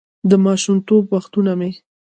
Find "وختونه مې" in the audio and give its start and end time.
1.15-1.71